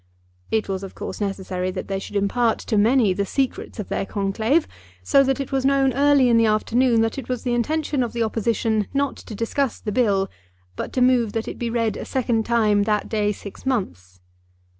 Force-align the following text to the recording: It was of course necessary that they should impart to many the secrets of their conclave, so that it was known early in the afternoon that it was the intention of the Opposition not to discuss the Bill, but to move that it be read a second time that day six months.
It 0.49 0.67
was 0.67 0.81
of 0.81 0.95
course 0.95 1.21
necessary 1.21 1.69
that 1.69 1.87
they 1.87 1.99
should 1.99 2.15
impart 2.15 2.57
to 2.61 2.75
many 2.75 3.13
the 3.13 3.23
secrets 3.23 3.77
of 3.77 3.89
their 3.89 4.03
conclave, 4.03 4.67
so 5.03 5.23
that 5.23 5.39
it 5.39 5.51
was 5.51 5.63
known 5.63 5.93
early 5.93 6.27
in 6.27 6.37
the 6.37 6.47
afternoon 6.47 7.01
that 7.01 7.19
it 7.19 7.29
was 7.29 7.43
the 7.43 7.53
intention 7.53 8.01
of 8.01 8.11
the 8.11 8.23
Opposition 8.23 8.87
not 8.95 9.15
to 9.17 9.35
discuss 9.35 9.79
the 9.79 9.91
Bill, 9.91 10.27
but 10.75 10.91
to 10.93 11.01
move 11.03 11.33
that 11.33 11.47
it 11.47 11.59
be 11.59 11.69
read 11.69 11.97
a 11.97 12.05
second 12.05 12.47
time 12.47 12.81
that 12.85 13.09
day 13.09 13.31
six 13.31 13.63
months. 13.63 14.19